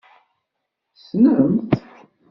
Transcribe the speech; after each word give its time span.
Tessnem-t. 0.93 1.71